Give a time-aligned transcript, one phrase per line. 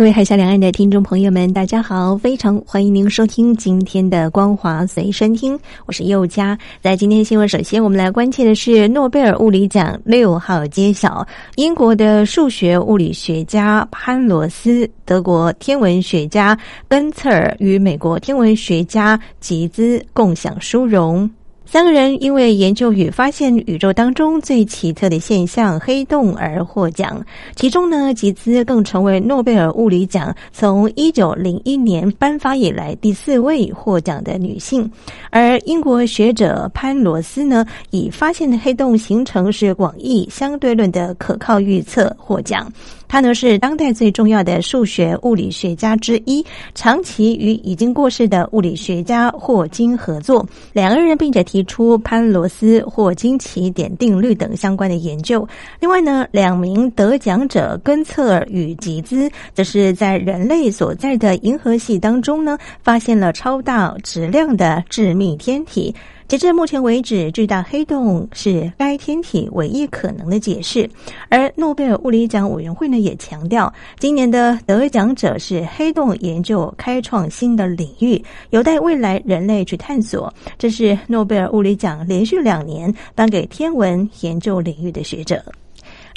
[0.00, 2.16] 各位海峡两岸的听众朋友们，大家好！
[2.16, 6.58] 非常欢迎您收听今天的光华随身听，我是佑佳。
[6.80, 16.58] 在今天新闻，首先我们来关切的是诺贝尔物理奖六号揭晓，英国的数学物理学家潘罗斯、德国天文学家
[16.88, 21.30] 根茨尔与美国天文学家吉兹共享殊荣。
[21.66, 27.24] 三个人因为研究与发现宇宙当中最奇特的现象——黑洞而获奖。
[27.54, 34.90] 其中呢，吉兹更成为诺贝尔物理奖从一九零一年颁发以来第四位获奖的女性。
[35.30, 42.68] 而英国学者潘罗斯呢，以发现的黑洞形成是广义相对论的可靠预测获奖。
[43.06, 55.44] 他呢是当代最重要的数学物理学家之一，长期与已经过世的物理学家霍金合作，两个人并且提出潘罗斯或惊奇点定律等相关的研究。
[55.80, 65.92] 另外呢，两名得奖者根策尔与吉兹，则是在人类所在的银河系当中呢，发现了超大质量的致密天体。
[66.30, 70.88] 截至目前为止，巨大黑洞是该天体唯一可能的解释。
[71.28, 80.32] 而诺贝尔物理奖委员会呢也强调，今年的得奖者是黑洞研究开创新的领域，有待未来人类去探索。
[80.56, 85.44] 这是诺贝尔物理奖连续两年颁给天文研究领域的学者。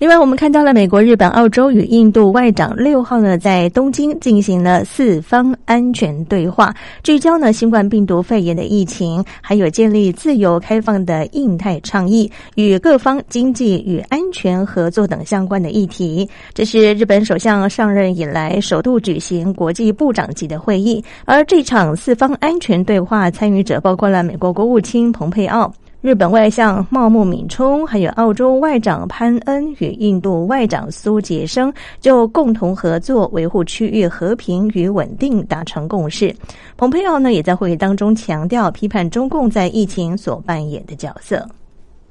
[0.03, 16.29] 另外，我们看到了美国、日本、澳洲与印度外长六号呢，在东京进行了四方安全对话，聚焦呢新冠病毒肺炎的疫情，还有建立自由开放的印太倡议与各方经济与安全合作等相关的议题。
[16.53, 25.73] 这是日本首相上任以来首度举行国际部长级的会议，而这场四方安全对话参与者包括了美国国务卿蓬佩奥。
[26.03, 36.35] 日本外相茂木敏充，还有澳洲外长潘恩与印度外长苏杰生，就共同合作维护区域和平与稳定达成共识。
[36.75, 41.47] 蓬佩奥呢，也在会议当中强调批判中共在疫情所扮演的角色。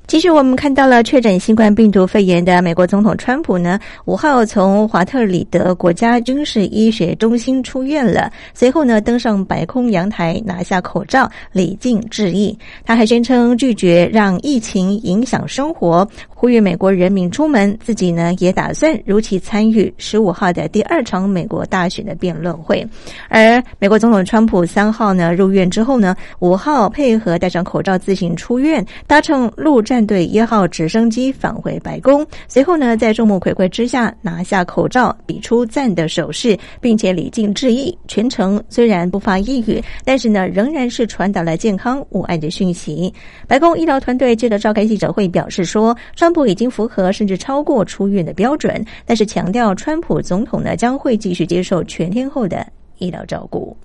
[0.08, 8.30] 其实，我们看到了确诊新冠病毒肺炎的美国总统川普呢，五号从华特里德国家军事医学中心出院了。
[8.52, 12.56] 随后呢，登上白宫阳台，拿下口罩，礼敬致意。
[12.84, 16.06] 他还宣称拒绝让疫情影响生活。
[16.42, 22.84] 呼吁美国人民出门，自己呢也打算如期参与十五号的第二场美国大选的辩论会。
[23.28, 32.26] 而美国总统川普三号呢入院之后呢，五号配合戴上口罩自行出院，搭乘陆战队一号直升机返回白宫。
[32.48, 37.96] 随后呢，在众目睽睽之下拿下口罩，比出赞的手势，并且礼敬致意。
[38.08, 43.14] 全程虽然不发一语，但是呢，仍然是传达了健康无碍的讯息。
[43.46, 46.31] 白宫医疗团队接着召开记者会，表示说，川。
[46.32, 52.66] 普已经符合甚至超过出院的标准，但是强调川普总统呢将会继续接受全天候的
[52.98, 53.76] 医疗照顾。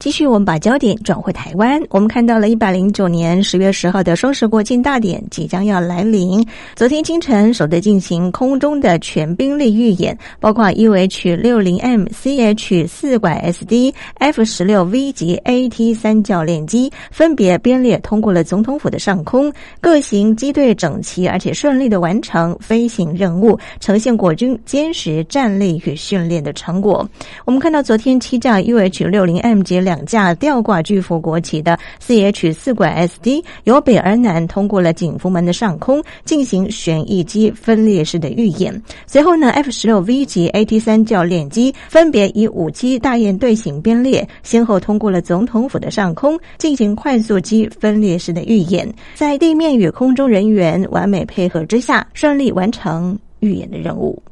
[0.00, 1.82] 继续，我们把焦点转回台湾。
[1.90, 6.46] 我们看到了一百零九年十月十号的双十国庆大典即将要来临。
[6.76, 27.04] 昨天清晨，首队进行空中的全兵力预演，包括 UH 六零 M、CH 四拐 SD、F 十六 V 及 AT 三教练机分别编列通过了总统府的上空，各型机队整齐而且顺利的完成飞行任务，呈现国军坚实战力与训练的成果。
[27.44, 38.82] 我们看到昨天七架 UH 六零 M 接两架吊挂巨幅国旗的 CH 四拐 SD 由北而南通过了景福门的上空，进行旋翼机分列式的预演。
[39.06, 48.86] 随后呢，F 十六 V 级 AT 三教练机分别以五机大雁队形编列，先后通过了总统府的上空，进行快速机分列式的预演。
[49.14, 54.22] 在地面与空中人员完美配合之下，顺利完成预演的任务。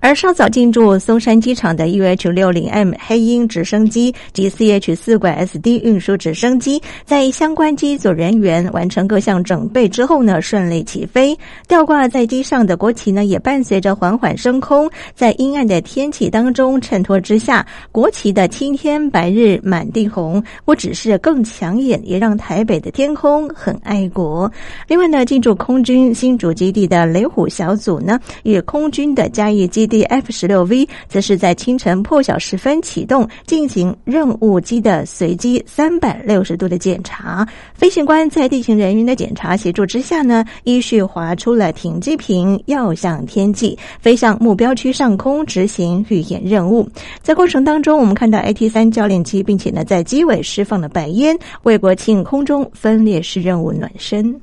[0.00, 11.36] 而稍早进驻松山机场的 UH 六零 M 黑鹰直升机及 CH 四拐 SD 运输直升机，在相关机组人员完成各项准备之后呢，顺利起飞。
[11.66, 24.50] 吊挂在机上的国旗呢，也伴随着缓缓升空，在阴暗的天气当中衬托之下，国旗的青天白日满地红，不只是更抢眼，也让台北的天空很爱国。
[24.86, 37.48] 另外呢，进驻空军新竹基地的雷虎小组呢，与空军的嘉义基 D F 十六 V 则是在清晨破晓时分启动，进行任务机的随机三百六十度的检查。
[37.74, 46.88] 飞行官在地勤人员的检查协助之下呢，依序划出了停机坪，要向天际飞向目标区上空执行预演任务。
[47.22, 54.38] 在过程当中，我们看到 A T 三教练机，并且呢在机尾释放了白烟，为国庆空中分列式任务暖身。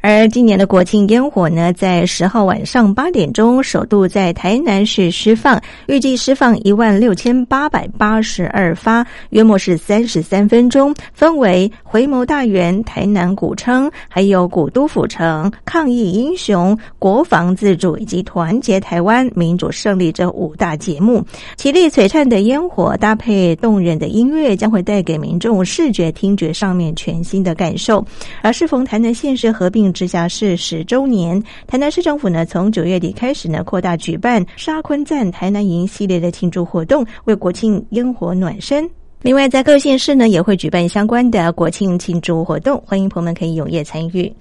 [0.00, 21.24] 而今年的国庆烟火呢，在十号晚上八点钟首度在台南市释放，预计释放一万六千八百八十二发，约莫是三十三分钟，分为回眸大园、台南古称，还有古都府城、抗疫英雄、国防自主以及团结台湾民主胜利这五大节目。
[21.56, 28.04] 绮丽璀璨的烟火搭配动人的音乐，将会带给民众视觉、听觉上面全新的感受。
[28.42, 29.87] 而适逢台南县市合并。
[29.92, 38.88] 直辖市十周年，台南市政府呢，从九月底开始呢，扩大举办沙昆赞台南营系列的庆祝活动，为国庆烟火暖身。
[39.22, 44.32] 另外，在各县市呢，也会举办相关的国庆庆祝活动，欢迎朋友们可以踊跃参与。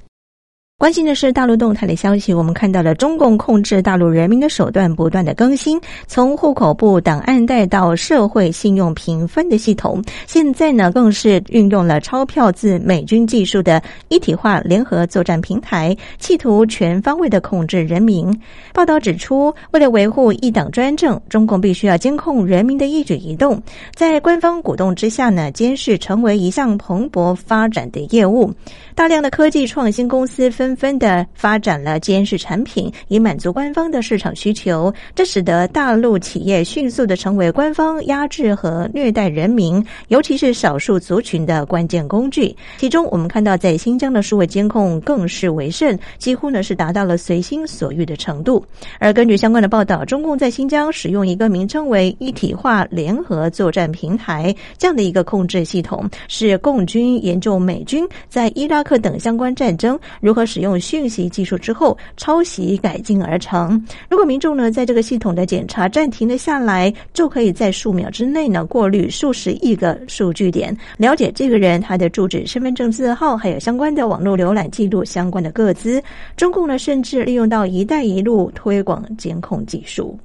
[0.79, 18.31] 关心的是大陆动态的消息，我们看到了中共控制大陆人民的手段不断的更新，从户口部档案袋到社会信用评分的系统，现在呢更是运用了钞票自美军技术的一体化联合作战平台，企图全方位的控制人民。
[18.71, 23.59] 报道指出，为了维护一党专政，中共必须要监控人民的一举一动，
[23.95, 28.53] 在官方鼓动之下呢，监视成为一项蓬勃发展的业务。
[28.94, 34.94] 大量的科技创新公司纷纷的发展了监视产品，以满足官方的市场需求。
[35.16, 42.54] 这使得大陆企业迅速的成为官方压制和虐待人民，尤其是少数族群的关键工具。
[42.80, 48.62] 其中，我们看到在新疆的数位监控更是为甚，几乎呢是达到了随心所欲的程度。
[49.00, 58.98] 而根据相关的报道，中共在新疆使用一个名称为“一体化联合作战平台”这样的一个控制系统，是共军研究美军在伊拉克。
[58.98, 63.80] 等相关战争如何使使用讯息技术之后抄袭改进而成。
[64.09, 76.01] 如果民众呢在这个系统的检查暂停了下来，就可以在数秒之内呢过滤数十亿个数据点，了解这个人他的住址、身份证字号，还有相关的网络浏览记录、相关的个资。
[76.36, 80.18] 中共呢甚至利用到“一带一路”推广监控技术。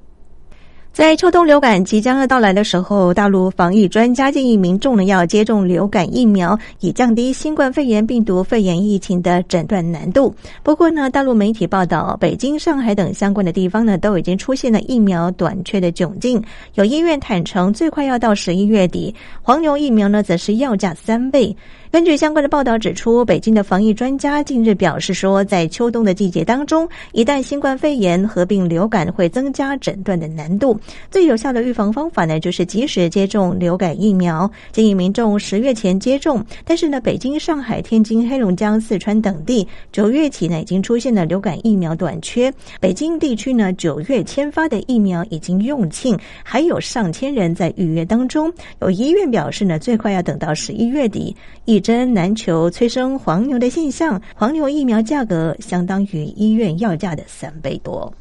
[0.93, 10.31] 在秋冬流感即将要到来的时候，大陆防疫专家建议民众呢要接种流感疫苗，以降低新冠肺炎病毒肺炎疫情的诊断难度。
[10.61, 16.39] 不过呢，大陆媒体报道，北京、上海等相关的地方呢都已经出现了疫苗短缺的窘境。
[16.75, 21.57] 有医院坦诚，最快要到十一月底，黄牛疫苗呢则是要价三倍。
[21.93, 30.75] 根据相关的报道指出，北京的防疫专家近日表示说，在秋冬的季节当中，一旦新冠肺炎合并流感，会增加诊断的难度。
[31.11, 36.43] 最有效的预防方法呢，就是及时接种流感疫苗，建议民众十月前接种。
[36.65, 42.51] 但是呢，北京、上海、天津、黑龙江、四川等地九月起呢，已经出现了流感疫苗短缺。
[42.79, 48.51] 北京地区呢，九月签发的疫苗已经用罄，还有上千人在预约当中。
[48.81, 51.35] 有医院表示呢，最快要等到十一月底。
[51.65, 54.19] 一真难求，催生黄牛的现象。
[54.33, 58.11] 黄牛疫苗价格相当于医院药价的三倍多。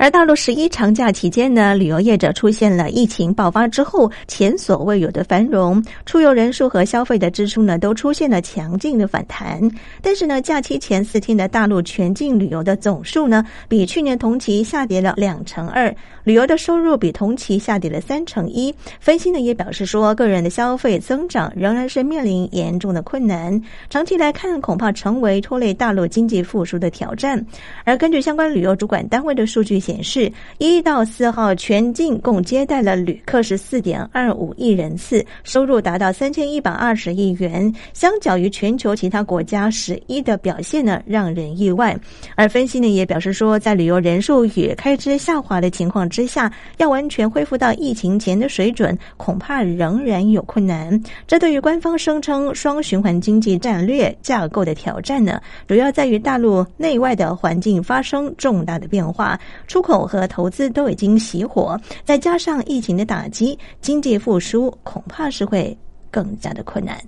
[0.00, 9.60] 而大陆十一长假期间呢，旅游业者出现了疫情爆发之后前所未有的繁荣，出游人数和消费的支出呢都出现了强劲的反弹。
[10.00, 18.74] 但是呢，假期前四天的大陆全境旅游的总数呢，比去年同期下跌了两成二，旅游的收入比同期下跌了三成一。
[19.00, 27.44] 分析呢也表示说，个人的消费增长仍然是面临严重的困难，长期来看恐怕成为拖累大陆经济复苏的挑战。
[27.84, 37.72] 而根据相关旅游主管单位的数据，显示，一到四号全境共接待了旅客十四点二五亿人次，收入达到三千一百二十亿元。
[37.92, 41.98] 相较于全球其他国家十一的表现呢，让人意外。
[42.36, 51.02] 而分析呢也表示说，在旅游人数与开支下滑的情况之下，要完全恢复到疫情前的水准，恐怕仍然有困难。
[51.26, 59.38] 这对于官方声称双循环经济战略架构的挑战呢，主要在于大陆内外的环境发生重大的变化。
[59.66, 65.74] 出出口和投资都已经熄火，再加上疫情的打击，经济复苏恐怕是会
[66.10, 67.02] 更加的困难。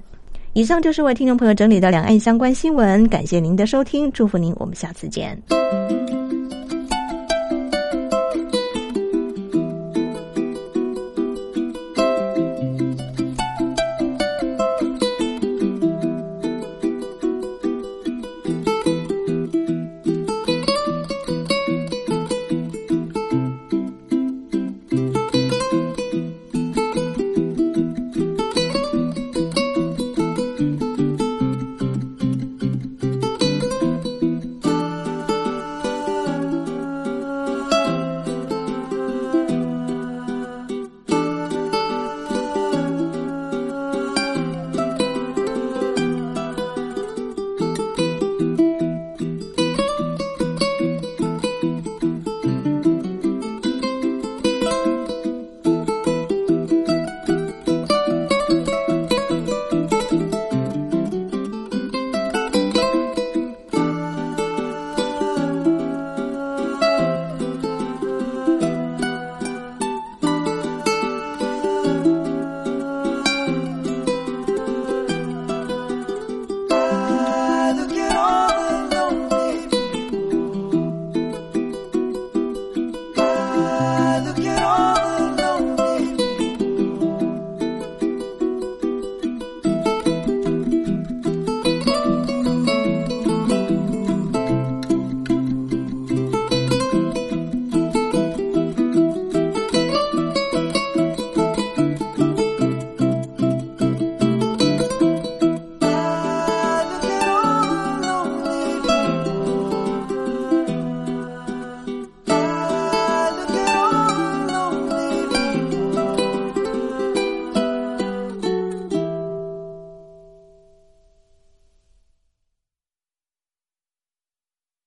[0.54, 5.38] 以上就是为听众朋友整理的两岸相关新闻，感谢您的收听，祝福您，我们下次见。